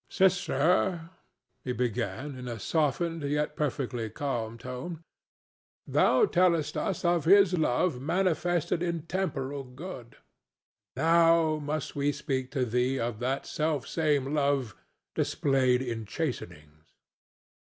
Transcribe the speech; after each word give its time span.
"Sister," 0.09 1.11
he 1.63 1.73
began, 1.73 2.33
in 2.35 2.47
a 2.47 2.57
softened 2.59 3.21
yet 3.21 3.55
perfectly 3.55 4.09
calm 4.09 4.57
tone, 4.57 5.03
"thou 5.85 6.25
tellest 6.25 6.75
us 6.75 7.05
of 7.05 7.25
his 7.25 7.53
love 7.53 8.01
manifested 8.01 8.81
in 8.81 9.03
temporal 9.03 9.63
good, 9.63 10.15
and 10.15 11.05
now 11.05 11.55
must 11.59 11.95
we 11.95 12.11
speak 12.11 12.49
to 12.49 12.65
thee 12.65 12.99
of 12.99 13.19
that 13.19 13.45
selfsame 13.45 14.27
love 14.27 14.75
displayed 15.13 15.83
in 15.83 16.07
chastenings. 16.07 16.95